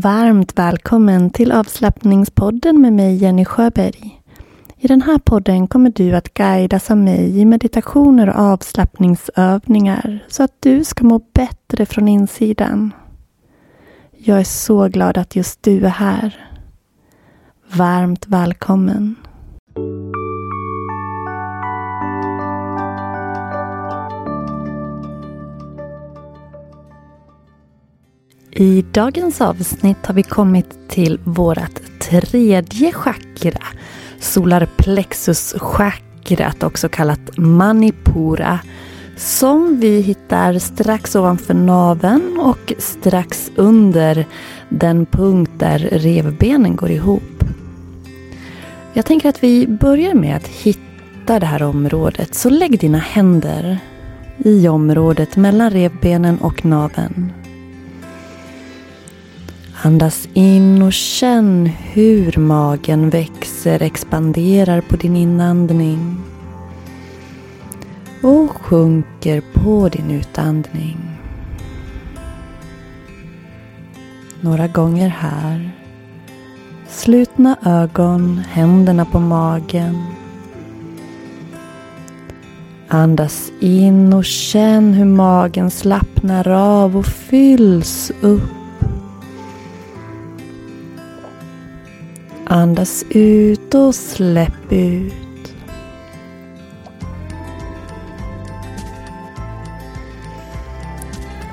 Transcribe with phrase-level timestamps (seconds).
[0.00, 4.20] Varmt välkommen till avslappningspodden med mig Jenny Sjöberg.
[4.76, 10.42] I den här podden kommer du att guidas av mig i meditationer och avslappningsövningar så
[10.42, 12.92] att du ska må bättre från insidan.
[14.16, 16.48] Jag är så glad att just du är här.
[17.72, 19.14] Varmt välkommen.
[28.60, 33.62] I dagens avsnitt har vi kommit till vårt tredje chakra.
[34.20, 38.58] Solarplexuschakrat, också kallat manipura.
[39.16, 44.26] Som vi hittar strax ovanför naveln och strax under
[44.68, 47.44] den punkt där revbenen går ihop.
[48.92, 52.34] Jag tänker att vi börjar med att hitta det här området.
[52.34, 53.78] Så lägg dina händer
[54.38, 57.32] i området mellan revbenen och naveln.
[59.82, 66.16] Andas in och känn hur magen växer, expanderar på din inandning.
[68.22, 70.98] Och sjunker på din utandning.
[74.40, 75.70] Några gånger här.
[76.88, 80.04] Slutna ögon, händerna på magen.
[82.88, 88.57] Andas in och känn hur magen slappnar av och fylls upp
[92.58, 95.54] Andas ut och släpp ut.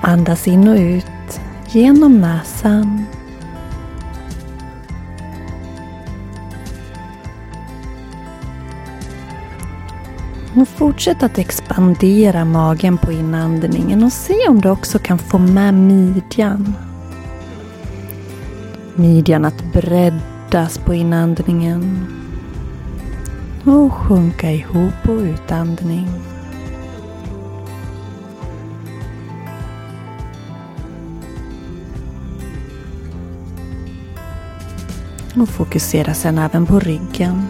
[0.02, 3.06] Andas in och ut genom näsan.
[10.56, 15.74] Och fortsätt att expandera magen på inandningen och se om du också kan få med
[15.74, 16.74] midjan.
[18.96, 22.08] Midjan att bredda breddas på inandningen.
[23.66, 26.08] Och sjunka ihop på utandning.
[35.36, 37.44] Och fokusera sedan även på ryggen.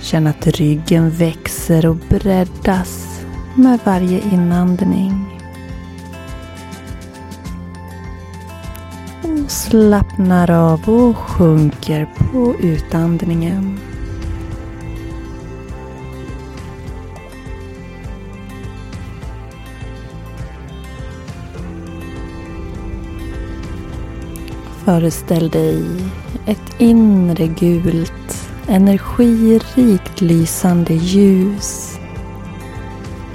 [0.00, 3.20] Känn att ryggen växer och breddas
[3.54, 5.35] med varje inandning.
[9.48, 13.78] Slappnar av och sjunker på utandningen.
[24.84, 25.84] Föreställ dig
[26.46, 31.98] ett inre gult, energirikt lysande ljus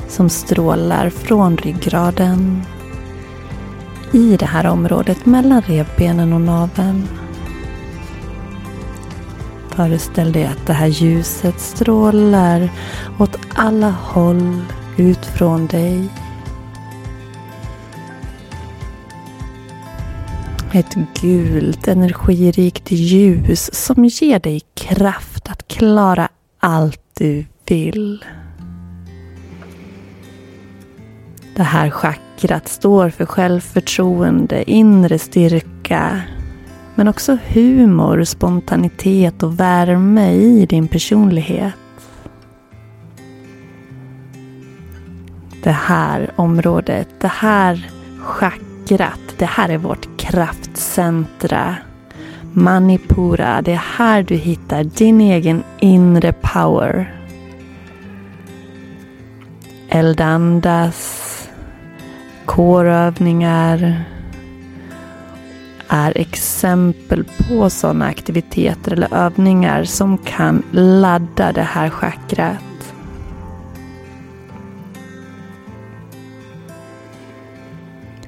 [0.08, 2.63] som strålar från ryggraden
[4.13, 7.08] i det här området mellan revbenen och naveln.
[9.69, 12.69] Föreställ dig att det här ljuset strålar
[13.19, 14.62] åt alla håll
[14.98, 16.10] ut från dig.
[20.74, 26.30] Ett gult energirikt ljus som ger dig kraft att klara
[26.60, 28.24] allt du vill.
[31.62, 36.22] Det här chakrat står för självförtroende, inre styrka.
[36.96, 41.74] Men också humor, spontanitet och värme i din personlighet.
[45.63, 51.75] Det här området, det här chakrat, det här är vårt kraftcentra.
[52.54, 57.16] Manipura, det är här du hittar din egen inre power.
[59.90, 61.21] Eldandas,
[62.51, 64.03] kårövningar
[65.88, 72.94] är exempel på sådana aktiviteter eller övningar som kan ladda det här chakrat.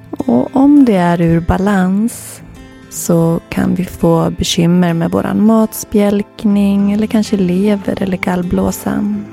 [0.09, 2.41] Och om det är ur balans
[2.89, 9.32] så kan vi få bekymmer med våran matspjälkning eller kanske lever eller gallblåsan.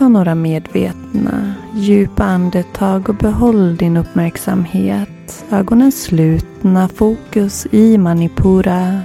[0.00, 5.44] Ta några medvetna, djupa andetag och behåll din uppmärksamhet.
[5.50, 9.00] Ögonen slutna, fokus i manipura,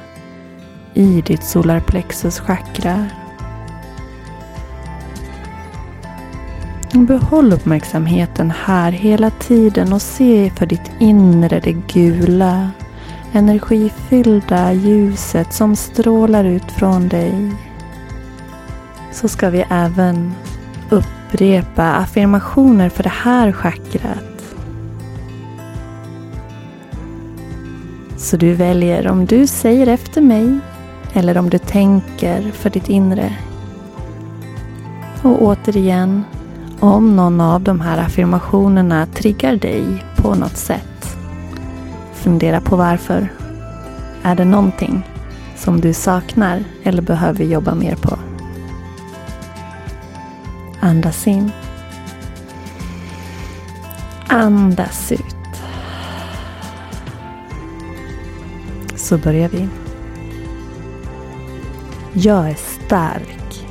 [0.93, 3.05] i ditt solarplexus chakra.
[6.93, 12.69] Behåll uppmärksamheten här hela tiden och se för ditt inre det gula,
[13.33, 17.51] energifyllda ljuset som strålar ut från dig.
[19.11, 20.33] Så ska vi även
[20.89, 24.55] upprepa affirmationer för det här chakrat.
[28.17, 30.59] Så du väljer om du säger efter mig
[31.13, 33.33] eller om du tänker för ditt inre.
[35.21, 36.23] Och återigen,
[36.79, 41.17] om någon av de här affirmationerna triggar dig på något sätt.
[42.13, 43.27] Fundera på varför.
[44.23, 45.03] Är det någonting
[45.55, 48.14] som du saknar eller behöver jobba mer på?
[50.85, 51.51] Andas in.
[54.27, 55.35] Andas ut.
[58.95, 59.67] Så börjar vi.
[62.13, 63.65] Jag är stark.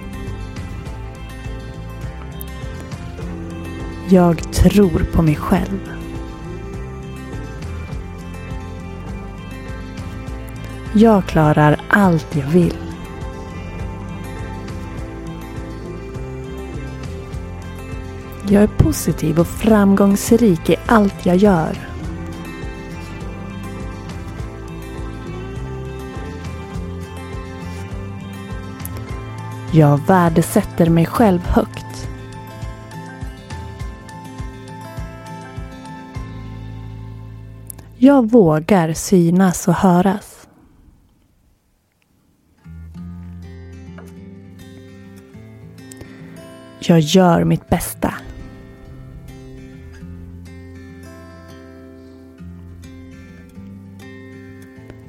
[4.09, 5.91] Jag tror på mig själv.
[10.95, 12.94] Jag klarar allt jag vill.
[18.49, 21.79] Jag är positiv och framgångsrik i allt jag gör.
[29.73, 32.09] Jag värdesätter mig själv högt.
[37.97, 40.49] Jag vågar synas och höras.
[46.79, 48.15] Jag gör mitt bästa.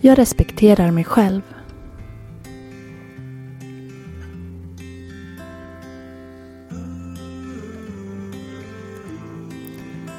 [0.06, 1.42] Jag respekterar mig själv.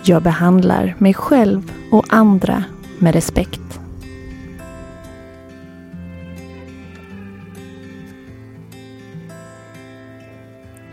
[0.05, 2.65] Jag behandlar mig själv och andra
[2.99, 3.81] med respekt.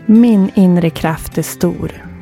[0.06, 2.13] Min inre kraft är stor.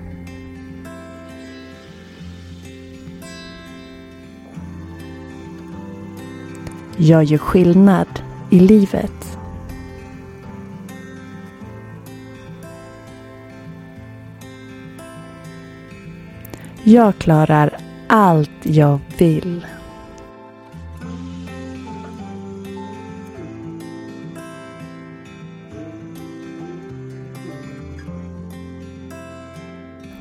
[7.05, 8.07] Jag gör skillnad
[8.51, 9.39] i livet.
[16.83, 17.77] Jag klarar
[18.09, 19.67] allt jag vill.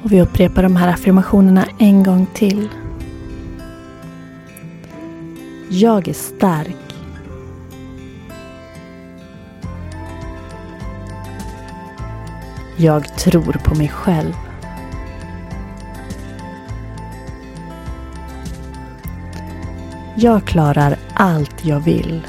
[0.04, 2.70] Och vi upprepar de här affirmationerna en gång till.
[5.74, 6.96] Jag är stark.
[12.78, 14.34] Jag tror på mig själv.
[20.16, 22.28] Jag klarar allt jag vill.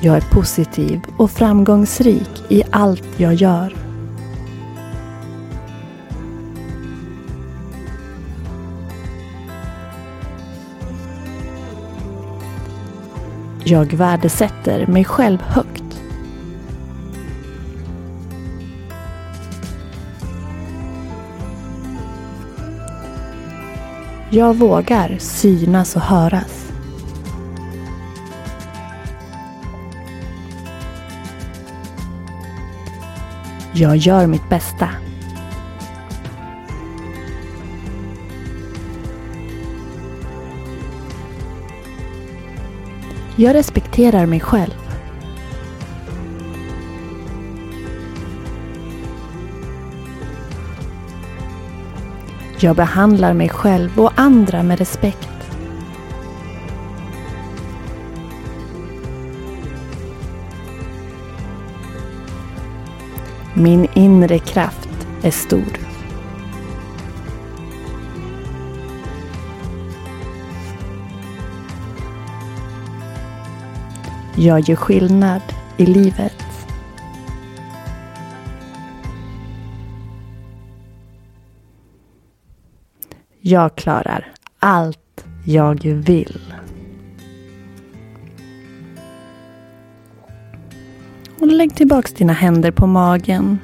[0.00, 3.79] Jag är positiv och framgångsrik i allt jag gör.
[13.70, 16.02] Jag värdesätter mig själv högt.
[24.30, 26.72] Jag vågar synas och höras.
[33.72, 34.88] Jag gör mitt bästa.
[43.40, 44.74] Jag respekterar mig själv.
[52.58, 55.52] Jag behandlar mig själv och andra med respekt.
[63.54, 65.89] Min inre kraft är stor.
[74.36, 75.42] Jag gör skillnad
[75.76, 76.36] i livet.
[83.40, 86.54] Jag klarar allt jag vill.
[91.40, 93.58] Och lägg tillbaks dina händer på magen.